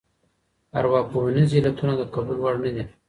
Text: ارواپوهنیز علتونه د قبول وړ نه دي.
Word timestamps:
ارواپوهنیز 0.77 1.49
علتونه 1.57 1.93
د 1.97 2.01
قبول 2.13 2.37
وړ 2.39 2.55
نه 2.63 2.69
دي. 2.75 2.83